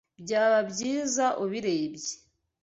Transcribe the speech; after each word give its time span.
Byaba 0.23 0.59
byiza 0.71 1.25
ubirebye. 1.43 2.13